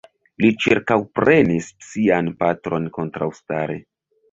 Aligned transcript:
Li 0.45 0.49
ĉirkaŭprenis 0.63 1.69
sian 1.89 2.33
patron 2.41 2.91
kontraŭstare. 2.99 3.81